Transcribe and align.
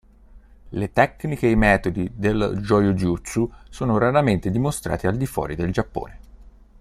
Le 0.69 0.91
tecniche 0.93 1.45
e 1.45 1.51
i 1.51 1.55
metodi 1.55 2.09
dell'hojōjutsu 2.15 3.47
sono 3.69 3.99
raramente 3.99 4.49
dimostrati 4.49 5.05
al 5.05 5.15
di 5.15 5.27
fuori 5.27 5.53
del 5.55 5.71
Giappone. 5.71 6.19